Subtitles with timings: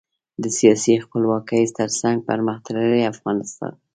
[0.41, 3.71] د سیاسي خپلواکۍ ترڅنګ پرمختللي افغانستان.